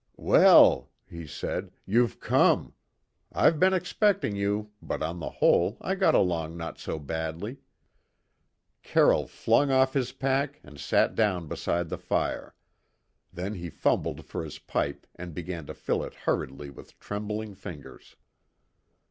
[0.17, 2.73] "Well," he said, "you've come.
[3.31, 7.57] I've been expecting you, but on the whole I got along not so badly."
[8.81, 12.55] Carroll flung off his pack and sat down beside the fire;
[13.31, 18.15] then he fumbled for his pipe and began to fill it hurriedly with trembling fingers.